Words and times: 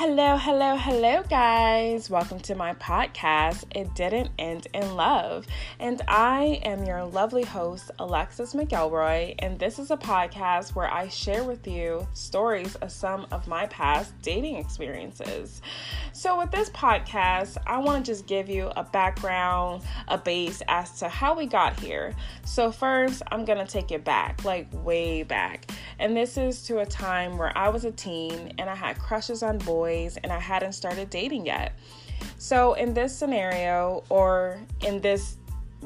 Hello, 0.00 0.36
hello, 0.36 0.76
hello, 0.76 1.24
guys. 1.28 2.08
Welcome 2.08 2.38
to 2.42 2.54
my 2.54 2.72
podcast, 2.74 3.64
It 3.74 3.96
Didn't 3.96 4.30
End 4.38 4.68
in 4.72 4.94
Love. 4.94 5.44
And 5.80 6.00
I 6.06 6.60
am 6.62 6.84
your 6.84 7.04
lovely 7.04 7.42
host, 7.42 7.90
Alexis 7.98 8.54
McElroy. 8.54 9.34
And 9.40 9.58
this 9.58 9.80
is 9.80 9.90
a 9.90 9.96
podcast 9.96 10.76
where 10.76 10.86
I 10.86 11.08
share 11.08 11.42
with 11.42 11.66
you 11.66 12.06
stories 12.14 12.76
of 12.76 12.92
some 12.92 13.26
of 13.32 13.48
my 13.48 13.66
past 13.66 14.12
dating 14.22 14.54
experiences. 14.54 15.62
So, 16.12 16.38
with 16.38 16.52
this 16.52 16.70
podcast, 16.70 17.56
I 17.66 17.78
want 17.78 18.06
to 18.06 18.12
just 18.12 18.28
give 18.28 18.48
you 18.48 18.70
a 18.76 18.84
background, 18.84 19.82
a 20.06 20.16
base 20.16 20.62
as 20.68 20.96
to 21.00 21.08
how 21.08 21.36
we 21.36 21.46
got 21.46 21.78
here. 21.80 22.14
So, 22.44 22.70
first, 22.70 23.22
I'm 23.32 23.44
going 23.44 23.58
to 23.58 23.70
take 23.70 23.90
it 23.90 24.04
back, 24.04 24.44
like 24.44 24.68
way 24.72 25.24
back. 25.24 25.72
And 25.98 26.16
this 26.16 26.38
is 26.38 26.62
to 26.68 26.78
a 26.78 26.86
time 26.86 27.36
where 27.36 27.50
I 27.58 27.68
was 27.68 27.84
a 27.84 27.90
teen 27.90 28.54
and 28.58 28.70
I 28.70 28.76
had 28.76 28.96
crushes 29.00 29.42
on 29.42 29.58
boys 29.58 29.87
boys 29.88 30.18
and 30.22 30.32
I 30.32 30.38
hadn't 30.38 30.72
started 30.72 31.10
dating 31.10 31.46
yet. 31.46 31.72
So, 32.38 32.74
in 32.74 32.94
this 32.94 33.16
scenario, 33.16 34.04
or 34.08 34.58
in 34.80 35.00
this 35.00 35.36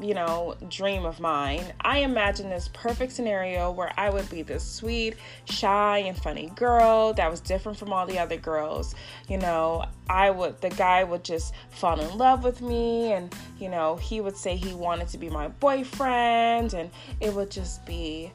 you 0.01 0.15
know, 0.15 0.55
dream 0.69 1.05
of 1.05 1.19
mine. 1.19 1.63
I 1.81 1.99
imagine 1.99 2.49
this 2.49 2.67
perfect 2.73 3.11
scenario 3.11 3.69
where 3.69 3.93
I 3.95 4.09
would 4.09 4.27
be 4.27 4.41
this 4.41 4.63
sweet, 4.63 5.15
shy, 5.45 5.99
and 5.99 6.17
funny 6.17 6.51
girl 6.55 7.13
that 7.13 7.29
was 7.29 7.39
different 7.39 7.77
from 7.77 7.93
all 7.93 8.07
the 8.07 8.17
other 8.17 8.37
girls. 8.37 8.95
You 9.29 9.37
know, 9.37 9.85
I 10.09 10.31
would, 10.31 10.59
the 10.61 10.71
guy 10.71 11.03
would 11.03 11.23
just 11.23 11.53
fall 11.69 11.99
in 11.99 12.17
love 12.17 12.43
with 12.43 12.59
me, 12.59 13.13
and, 13.13 13.31
you 13.59 13.69
know, 13.69 13.97
he 13.97 14.19
would 14.19 14.35
say 14.35 14.55
he 14.55 14.73
wanted 14.73 15.09
to 15.09 15.19
be 15.19 15.29
my 15.29 15.49
boyfriend, 15.49 16.73
and 16.73 16.89
it 17.21 17.31
would 17.31 17.51
just 17.51 17.85
be, 17.85 18.31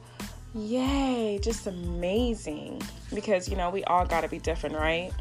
yay, 0.55 1.39
just 1.43 1.67
amazing. 1.67 2.81
Because, 3.13 3.49
you 3.49 3.57
know, 3.57 3.69
we 3.69 3.83
all 3.83 4.05
got 4.05 4.21
to 4.21 4.29
be 4.29 4.39
different, 4.39 4.75
right? 4.77 5.11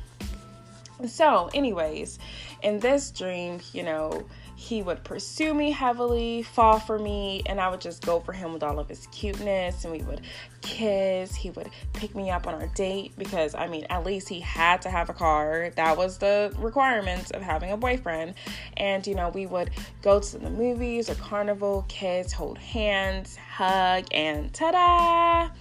So, 1.06 1.48
anyways, 1.54 2.18
in 2.62 2.80
this 2.80 3.10
dream, 3.10 3.60
you 3.72 3.84
know, 3.84 4.26
he 4.56 4.82
would 4.82 5.04
pursue 5.04 5.54
me 5.54 5.70
heavily, 5.70 6.42
fall 6.42 6.80
for 6.80 6.98
me, 6.98 7.42
and 7.46 7.60
I 7.60 7.68
would 7.68 7.80
just 7.80 8.04
go 8.04 8.18
for 8.18 8.32
him 8.32 8.52
with 8.52 8.64
all 8.64 8.80
of 8.80 8.88
his 8.88 9.06
cuteness 9.12 9.84
and 9.84 9.92
we 9.92 10.02
would 10.02 10.22
kiss. 10.62 11.36
He 11.36 11.50
would 11.50 11.70
pick 11.92 12.16
me 12.16 12.30
up 12.30 12.48
on 12.48 12.54
our 12.54 12.66
date 12.68 13.12
because, 13.16 13.54
I 13.54 13.68
mean, 13.68 13.86
at 13.88 14.04
least 14.04 14.28
he 14.28 14.40
had 14.40 14.82
to 14.82 14.90
have 14.90 15.08
a 15.08 15.12
car. 15.12 15.70
That 15.76 15.96
was 15.96 16.18
the 16.18 16.52
requirements 16.58 17.30
of 17.30 17.42
having 17.42 17.70
a 17.70 17.76
boyfriend. 17.76 18.34
And, 18.76 19.06
you 19.06 19.14
know, 19.14 19.28
we 19.28 19.46
would 19.46 19.70
go 20.02 20.18
to 20.18 20.38
the 20.38 20.50
movies 20.50 21.08
or 21.08 21.14
carnival, 21.14 21.84
kiss, 21.86 22.32
hold 22.32 22.58
hands, 22.58 23.36
hug, 23.36 24.06
and 24.10 24.52
ta 24.52 24.72
da! 24.72 25.54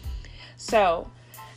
So, 0.56 1.12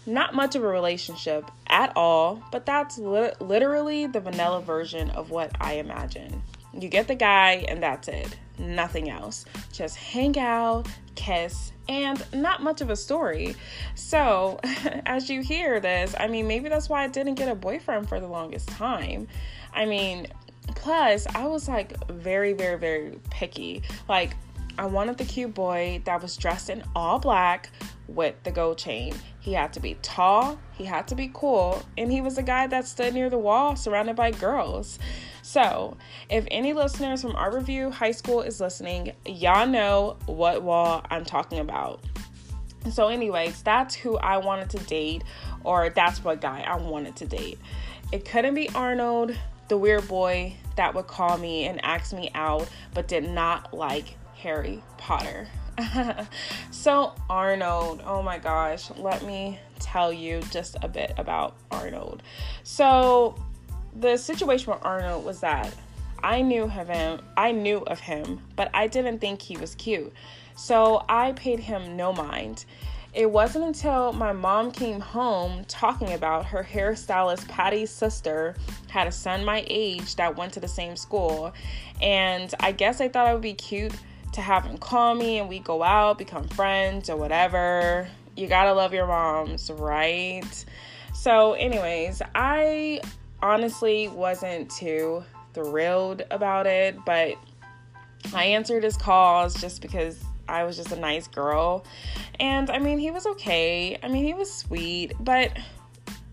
not 0.06 0.34
much 0.34 0.54
of 0.54 0.62
a 0.62 0.68
relationship 0.68 1.50
at 1.66 1.92
all, 1.96 2.42
but 2.50 2.66
that's 2.66 2.98
li- 2.98 3.32
literally 3.40 4.06
the 4.06 4.20
vanilla 4.20 4.60
version 4.60 5.10
of 5.10 5.30
what 5.30 5.52
I 5.60 5.74
imagine. 5.74 6.42
You 6.72 6.88
get 6.88 7.08
the 7.08 7.14
guy, 7.14 7.64
and 7.68 7.82
that's 7.82 8.08
it. 8.08 8.36
Nothing 8.58 9.10
else. 9.10 9.44
Just 9.72 9.96
hang 9.96 10.38
out, 10.38 10.86
kiss, 11.14 11.72
and 11.88 12.24
not 12.32 12.62
much 12.62 12.80
of 12.80 12.90
a 12.90 12.96
story. 12.96 13.56
So, 13.94 14.60
as 15.06 15.28
you 15.28 15.42
hear 15.42 15.80
this, 15.80 16.14
I 16.18 16.28
mean, 16.28 16.46
maybe 16.46 16.68
that's 16.68 16.88
why 16.88 17.04
I 17.04 17.08
didn't 17.08 17.34
get 17.34 17.48
a 17.48 17.54
boyfriend 17.54 18.08
for 18.08 18.20
the 18.20 18.28
longest 18.28 18.68
time. 18.68 19.26
I 19.74 19.86
mean, 19.86 20.28
plus, 20.76 21.26
I 21.34 21.46
was 21.46 21.68
like 21.68 22.08
very, 22.08 22.52
very, 22.52 22.78
very 22.78 23.18
picky. 23.30 23.82
Like, 24.08 24.36
I 24.78 24.86
wanted 24.86 25.18
the 25.18 25.24
cute 25.24 25.52
boy 25.52 26.00
that 26.04 26.22
was 26.22 26.36
dressed 26.36 26.70
in 26.70 26.82
all 26.94 27.18
black 27.18 27.70
with 28.14 28.34
the 28.42 28.50
gold 28.50 28.78
chain. 28.78 29.14
He 29.40 29.52
had 29.52 29.72
to 29.74 29.80
be 29.80 29.94
tall, 30.02 30.58
he 30.72 30.84
had 30.84 31.08
to 31.08 31.14
be 31.14 31.30
cool, 31.32 31.82
and 31.96 32.10
he 32.12 32.20
was 32.20 32.38
a 32.38 32.42
guy 32.42 32.66
that 32.66 32.86
stood 32.86 33.14
near 33.14 33.30
the 33.30 33.38
wall 33.38 33.76
surrounded 33.76 34.16
by 34.16 34.30
girls. 34.32 34.98
So, 35.42 35.96
if 36.28 36.44
any 36.50 36.72
listeners 36.72 37.22
from 37.22 37.32
Arborview 37.32 37.90
High 37.90 38.12
School 38.12 38.42
is 38.42 38.60
listening, 38.60 39.12
y'all 39.24 39.66
know 39.66 40.16
what 40.26 40.62
wall 40.62 41.04
I'm 41.10 41.24
talking 41.24 41.58
about. 41.58 42.04
So, 42.92 43.08
anyways, 43.08 43.62
that's 43.62 43.94
who 43.94 44.16
I 44.18 44.38
wanted 44.38 44.70
to 44.70 44.78
date, 44.80 45.24
or 45.64 45.90
that's 45.90 46.22
what 46.24 46.40
guy 46.40 46.62
I 46.62 46.76
wanted 46.76 47.16
to 47.16 47.26
date. 47.26 47.58
It 48.12 48.24
couldn't 48.24 48.54
be 48.54 48.68
Arnold, 48.70 49.36
the 49.68 49.76
weird 49.76 50.08
boy 50.08 50.54
that 50.76 50.94
would 50.94 51.06
call 51.06 51.38
me 51.38 51.66
and 51.66 51.84
ask 51.84 52.12
me 52.12 52.30
out, 52.34 52.68
but 52.94 53.06
did 53.06 53.28
not 53.28 53.74
like 53.74 54.16
Harry 54.34 54.82
Potter. 54.98 55.48
so, 56.70 57.14
Arnold, 57.28 58.02
oh 58.04 58.22
my 58.22 58.38
gosh, 58.38 58.90
let 58.96 59.24
me 59.24 59.58
tell 59.78 60.12
you 60.12 60.40
just 60.50 60.76
a 60.82 60.88
bit 60.88 61.12
about 61.16 61.56
Arnold. 61.70 62.22
So, 62.62 63.36
the 63.98 64.16
situation 64.16 64.72
with 64.72 64.82
Arnold 64.82 65.24
was 65.24 65.40
that 65.40 65.74
I 66.22 66.42
knew 66.42 66.64
of 66.64 66.88
him, 66.88 67.20
I 67.36 67.52
knew 67.52 67.78
of 67.78 68.00
him, 68.00 68.40
but 68.56 68.70
I 68.74 68.86
didn't 68.86 69.18
think 69.18 69.40
he 69.42 69.56
was 69.56 69.74
cute. 69.74 70.12
So, 70.56 71.04
I 71.08 71.32
paid 71.32 71.60
him 71.60 71.96
no 71.96 72.12
mind. 72.12 72.64
It 73.12 73.28
wasn't 73.28 73.64
until 73.64 74.12
my 74.12 74.32
mom 74.32 74.70
came 74.70 75.00
home 75.00 75.64
talking 75.66 76.12
about 76.12 76.46
her 76.46 76.62
hairstylist 76.62 77.48
Patty's 77.48 77.90
sister 77.90 78.54
had 78.88 79.08
a 79.08 79.12
son 79.12 79.44
my 79.44 79.64
age 79.68 80.14
that 80.14 80.36
went 80.36 80.52
to 80.52 80.60
the 80.60 80.68
same 80.68 80.94
school. 80.94 81.52
And 82.00 82.54
I 82.60 82.70
guess 82.70 83.00
I 83.00 83.08
thought 83.08 83.28
it 83.28 83.32
would 83.32 83.42
be 83.42 83.54
cute 83.54 83.92
to 84.32 84.40
have 84.40 84.64
him 84.64 84.78
call 84.78 85.14
me 85.14 85.38
and 85.38 85.48
we 85.48 85.58
go 85.58 85.82
out, 85.82 86.18
become 86.18 86.46
friends 86.48 87.10
or 87.10 87.16
whatever. 87.16 88.08
You 88.36 88.46
gotta 88.46 88.72
love 88.72 88.94
your 88.94 89.06
moms, 89.06 89.70
right? 89.70 90.64
So, 91.12 91.54
anyways, 91.54 92.22
I 92.34 93.00
honestly 93.42 94.08
wasn't 94.08 94.70
too 94.70 95.24
thrilled 95.52 96.22
about 96.30 96.66
it, 96.66 96.96
but 97.04 97.34
I 98.34 98.44
answered 98.44 98.84
his 98.84 98.96
calls 98.96 99.60
just 99.60 99.82
because 99.82 100.22
I 100.48 100.64
was 100.64 100.76
just 100.76 100.92
a 100.92 100.96
nice 100.96 101.26
girl. 101.26 101.84
And 102.38 102.70
I 102.70 102.78
mean, 102.78 102.98
he 102.98 103.10
was 103.10 103.26
okay. 103.26 103.98
I 104.02 104.08
mean, 104.08 104.24
he 104.24 104.34
was 104.34 104.52
sweet, 104.52 105.12
but 105.20 105.52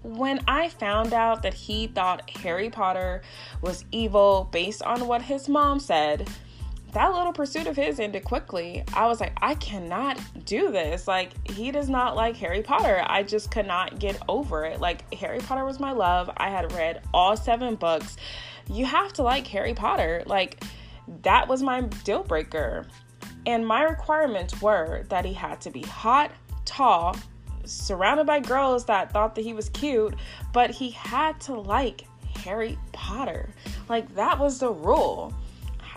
when 0.03 0.39
I 0.47 0.69
found 0.69 1.13
out 1.13 1.43
that 1.43 1.53
he 1.53 1.87
thought 1.87 2.29
Harry 2.29 2.69
Potter 2.69 3.21
was 3.61 3.83
evil 3.91 4.47
based 4.51 4.81
on 4.83 5.07
what 5.07 5.21
his 5.21 5.49
mom 5.49 5.79
said, 5.79 6.29
that 6.97 7.13
little 7.13 7.31
pursuit 7.31 7.67
of 7.67 7.75
his 7.75 7.99
ended 7.99 8.23
quickly. 8.23 8.83
I 8.91 9.05
was 9.05 9.21
like, 9.21 9.33
I 9.39 9.53
cannot 9.53 10.19
do 10.45 10.71
this. 10.71 11.07
Like, 11.07 11.29
he 11.47 11.69
does 11.69 11.89
not 11.89 12.15
like 12.15 12.35
Harry 12.37 12.63
Potter. 12.63 13.03
I 13.05 13.21
just 13.21 13.51
could 13.51 13.67
not 13.67 13.99
get 13.99 14.19
over 14.27 14.65
it. 14.65 14.79
Like, 14.79 15.13
Harry 15.13 15.37
Potter 15.37 15.63
was 15.63 15.79
my 15.79 15.91
love. 15.91 16.27
I 16.37 16.49
had 16.49 16.71
read 16.71 17.03
all 17.13 17.37
seven 17.37 17.75
books. 17.75 18.17
You 18.67 18.87
have 18.87 19.13
to 19.13 19.21
like 19.21 19.45
Harry 19.45 19.75
Potter. 19.75 20.23
Like, 20.25 20.63
that 21.21 21.47
was 21.47 21.61
my 21.61 21.81
deal 21.81 22.23
breaker. 22.23 22.87
And 23.45 23.65
my 23.67 23.83
requirements 23.83 24.59
were 24.59 25.05
that 25.09 25.23
he 25.23 25.33
had 25.33 25.61
to 25.61 25.69
be 25.69 25.83
hot, 25.83 26.31
tall, 26.65 27.15
surrounded 27.63 28.25
by 28.25 28.39
girls 28.39 28.85
that 28.85 29.11
thought 29.11 29.35
that 29.35 29.43
he 29.43 29.53
was 29.53 29.69
cute, 29.69 30.15
but 30.51 30.71
he 30.71 30.89
had 30.89 31.39
to 31.41 31.53
like 31.53 32.05
Harry 32.37 32.75
Potter. 32.91 33.49
Like, 33.87 34.15
that 34.15 34.39
was 34.39 34.57
the 34.57 34.71
rule 34.71 35.31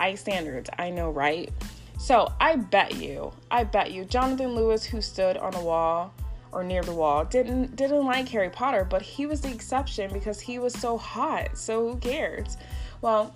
high 0.01 0.15
standards. 0.15 0.67
I 0.79 0.89
know, 0.89 1.11
right? 1.11 1.51
So 1.99 2.33
I 2.41 2.55
bet 2.55 2.95
you, 2.95 3.31
I 3.51 3.63
bet 3.63 3.91
you, 3.91 4.03
Jonathan 4.03 4.55
Lewis, 4.55 4.83
who 4.83 4.99
stood 4.99 5.37
on 5.37 5.53
a 5.53 5.61
wall 5.61 6.11
or 6.51 6.63
near 6.63 6.81
the 6.81 6.93
wall, 6.93 7.23
didn't 7.23 7.75
didn't 7.75 8.05
like 8.05 8.27
Harry 8.29 8.49
Potter, 8.49 8.83
but 8.83 9.03
he 9.03 9.27
was 9.27 9.41
the 9.41 9.51
exception 9.51 10.11
because 10.11 10.41
he 10.41 10.57
was 10.57 10.73
so 10.73 10.97
hot. 10.97 11.55
So 11.55 11.87
who 11.87 11.97
cares? 11.97 12.57
Well, 13.01 13.31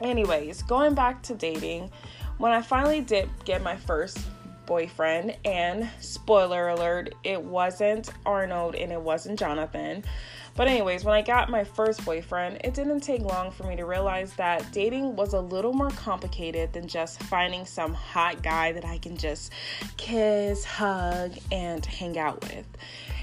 anyways, 0.00 0.62
going 0.62 0.94
back 0.94 1.22
to 1.24 1.34
dating, 1.34 1.90
when 2.38 2.52
I 2.52 2.62
finally 2.62 3.02
did 3.02 3.28
get 3.44 3.62
my 3.62 3.76
first 3.76 4.18
boyfriend, 4.64 5.36
and 5.44 5.90
spoiler 6.00 6.68
alert, 6.68 7.12
it 7.24 7.42
wasn't 7.42 8.08
Arnold 8.24 8.76
and 8.76 8.92
it 8.92 9.00
wasn't 9.00 9.36
Jonathan. 9.36 10.04
But, 10.56 10.68
anyways, 10.68 11.04
when 11.04 11.14
I 11.14 11.22
got 11.22 11.48
my 11.48 11.64
first 11.64 12.04
boyfriend, 12.04 12.60
it 12.64 12.74
didn't 12.74 13.00
take 13.00 13.22
long 13.22 13.50
for 13.50 13.64
me 13.64 13.76
to 13.76 13.84
realize 13.84 14.34
that 14.34 14.70
dating 14.72 15.16
was 15.16 15.32
a 15.32 15.40
little 15.40 15.72
more 15.72 15.90
complicated 15.90 16.72
than 16.72 16.86
just 16.86 17.22
finding 17.24 17.64
some 17.64 17.94
hot 17.94 18.42
guy 18.42 18.72
that 18.72 18.84
I 18.84 18.98
can 18.98 19.16
just 19.16 19.52
kiss, 19.96 20.64
hug, 20.64 21.36
and 21.50 21.84
hang 21.86 22.18
out 22.18 22.42
with. 22.42 22.66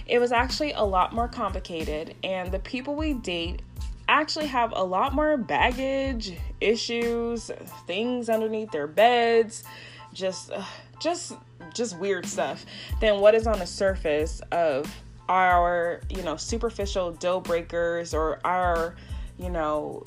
It 0.07 0.19
was 0.19 0.31
actually 0.31 0.71
a 0.71 0.83
lot 0.83 1.13
more 1.13 1.27
complicated, 1.27 2.15
and 2.24 2.51
the 2.51 2.59
people 2.59 2.95
we 2.95 3.13
date 3.13 3.62
actually 4.07 4.47
have 4.47 4.71
a 4.75 4.83
lot 4.83 5.13
more 5.13 5.35
baggage, 5.38 6.38
issues, 6.62 7.51
things 7.85 8.29
underneath 8.29 8.71
their 8.71 8.88
beds, 8.88 9.63
just 10.13 10.51
just 11.00 11.33
just 11.74 11.97
weird 12.00 12.25
stuff 12.25 12.65
than 13.01 13.19
what 13.19 13.35
is 13.35 13.45
on 13.45 13.59
the 13.59 13.68
surface 13.68 14.41
of 14.51 15.03
our, 15.29 16.01
you 16.09 16.24
know, 16.24 16.38
superficial 16.38 17.12
deal 17.12 17.39
breakers 17.39 18.13
or 18.13 18.39
our, 18.45 18.95
you 19.38 19.50
know, 19.50 20.03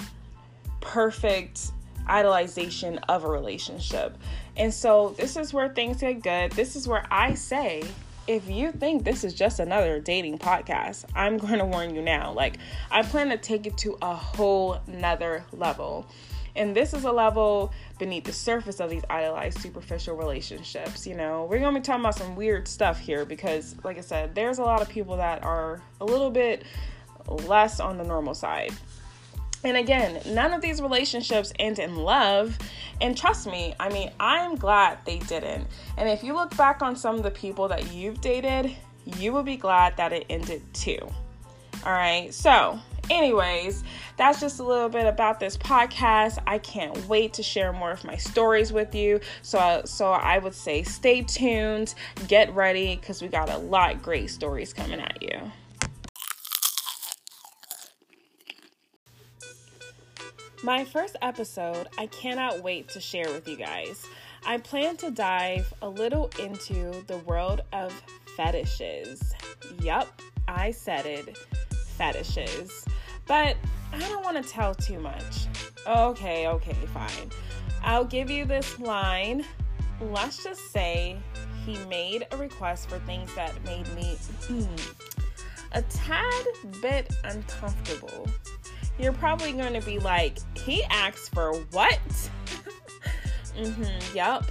perfect 0.80 1.72
idolization 2.08 2.98
of 3.08 3.24
a 3.24 3.28
relationship. 3.28 4.16
And 4.56 4.72
so 4.72 5.14
this 5.16 5.36
is 5.36 5.52
where 5.52 5.68
things 5.68 5.98
get 5.98 6.22
good. 6.22 6.52
This 6.52 6.76
is 6.76 6.88
where 6.88 7.06
I 7.10 7.34
say 7.34 7.84
if 8.26 8.48
you 8.48 8.70
think 8.70 9.04
this 9.04 9.24
is 9.24 9.34
just 9.34 9.58
another 9.58 9.98
dating 9.98 10.38
podcast, 10.38 11.04
I'm 11.14 11.38
going 11.38 11.58
to 11.58 11.64
warn 11.64 11.94
you 11.94 12.02
now. 12.02 12.32
Like, 12.32 12.58
I 12.90 13.02
plan 13.02 13.28
to 13.30 13.36
take 13.36 13.66
it 13.66 13.76
to 13.78 13.98
a 14.02 14.14
whole 14.14 14.80
nother 14.86 15.44
level. 15.52 16.06
And 16.56 16.74
this 16.74 16.94
is 16.94 17.04
a 17.04 17.12
level 17.12 17.72
beneath 17.98 18.24
the 18.24 18.32
surface 18.32 18.80
of 18.80 18.90
these 18.90 19.02
idolized 19.08 19.60
superficial 19.60 20.16
relationships. 20.16 21.06
You 21.06 21.14
know, 21.14 21.46
we're 21.50 21.60
to 21.60 21.72
be 21.72 21.80
talking 21.80 22.00
about 22.00 22.16
some 22.16 22.36
weird 22.36 22.66
stuff 22.66 22.98
here 22.98 23.24
because, 23.24 23.76
like 23.84 23.98
I 23.98 24.02
said, 24.02 24.34
there's 24.34 24.58
a 24.58 24.62
lot 24.62 24.82
of 24.82 24.88
people 24.88 25.16
that 25.16 25.42
are 25.44 25.80
a 26.00 26.04
little 26.04 26.30
bit 26.30 26.64
less 27.28 27.80
on 27.80 27.98
the 27.98 28.04
normal 28.04 28.34
side. 28.34 28.72
And 29.62 29.76
again, 29.76 30.20
none 30.26 30.54
of 30.54 30.62
these 30.62 30.80
relationships 30.80 31.52
end 31.58 31.78
in 31.78 31.96
love. 31.96 32.58
And 33.00 33.16
trust 33.16 33.46
me, 33.46 33.74
I 33.78 33.90
mean, 33.90 34.10
I'm 34.18 34.56
glad 34.56 34.98
they 35.04 35.18
didn't. 35.18 35.66
And 35.96 36.08
if 36.08 36.22
you 36.24 36.34
look 36.34 36.56
back 36.56 36.82
on 36.82 36.96
some 36.96 37.16
of 37.16 37.22
the 37.22 37.30
people 37.30 37.68
that 37.68 37.92
you've 37.92 38.20
dated, 38.20 38.74
you 39.04 39.32
will 39.32 39.42
be 39.42 39.56
glad 39.56 39.96
that 39.96 40.12
it 40.12 40.26
ended 40.30 40.62
too. 40.72 40.98
All 41.84 41.92
right, 41.92 42.32
so 42.32 42.78
anyways, 43.10 43.84
that's 44.16 44.40
just 44.40 44.60
a 44.60 44.62
little 44.62 44.88
bit 44.88 45.06
about 45.06 45.40
this 45.40 45.56
podcast. 45.56 46.38
I 46.46 46.58
can't 46.58 46.96
wait 47.08 47.34
to 47.34 47.42
share 47.42 47.72
more 47.72 47.90
of 47.90 48.04
my 48.04 48.16
stories 48.16 48.72
with 48.72 48.94
you. 48.94 49.20
So, 49.42 49.82
so 49.84 50.12
I 50.12 50.38
would 50.38 50.54
say 50.54 50.82
stay 50.82 51.22
tuned, 51.22 51.94
get 52.28 52.54
ready, 52.54 52.96
because 52.96 53.20
we 53.20 53.28
got 53.28 53.50
a 53.50 53.58
lot 53.58 54.02
great 54.02 54.30
stories 54.30 54.72
coming 54.72 55.00
at 55.00 55.22
you. 55.22 55.40
My 60.62 60.84
first 60.84 61.16
episode, 61.22 61.88
I 61.96 62.06
cannot 62.06 62.62
wait 62.62 62.88
to 62.90 63.00
share 63.00 63.28
with 63.28 63.48
you 63.48 63.56
guys. 63.56 64.04
I 64.44 64.58
plan 64.58 64.96
to 64.98 65.10
dive 65.10 65.72
a 65.80 65.88
little 65.88 66.30
into 66.38 67.02
the 67.06 67.16
world 67.18 67.62
of 67.72 67.92
fetishes. 68.36 69.34
Yup, 69.80 70.20
I 70.46 70.70
said 70.70 71.06
it 71.06 71.36
fetishes. 71.96 72.84
But 73.30 73.56
I 73.92 73.98
don't 74.00 74.24
want 74.24 74.44
to 74.44 74.52
tell 74.52 74.74
too 74.74 74.98
much. 74.98 75.46
Okay, 75.86 76.48
okay, 76.48 76.74
fine. 76.92 77.30
I'll 77.80 78.04
give 78.04 78.28
you 78.28 78.44
this 78.44 78.80
line. 78.80 79.44
Let's 80.00 80.42
just 80.42 80.72
say 80.72 81.16
he 81.64 81.78
made 81.84 82.26
a 82.32 82.36
request 82.36 82.88
for 82.88 82.98
things 82.98 83.32
that 83.36 83.54
made 83.64 83.86
me 83.94 84.16
hmm, 84.48 84.64
a 85.70 85.82
tad 85.82 86.44
bit 86.82 87.14
uncomfortable 87.22 88.26
you're 89.00 89.12
probably 89.12 89.52
going 89.52 89.72
to 89.72 89.80
be 89.80 89.98
like, 89.98 90.38
he 90.58 90.84
asked 90.84 91.32
for 91.32 91.54
what? 91.70 91.98
mm-hmm, 93.56 94.16
yep. 94.16 94.44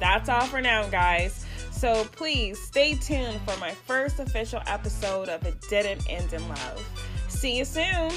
That's 0.00 0.28
all 0.28 0.42
for 0.42 0.60
now, 0.60 0.88
guys. 0.88 1.46
So 1.70 2.04
please 2.04 2.60
stay 2.60 2.94
tuned 2.94 3.40
for 3.42 3.56
my 3.60 3.70
first 3.70 4.18
official 4.18 4.60
episode 4.66 5.28
of 5.28 5.44
It 5.46 5.60
Didn't 5.68 6.08
End 6.10 6.32
in 6.32 6.48
Love. 6.48 7.15
See 7.36 7.58
you 7.58 7.66
soon. 7.66 8.10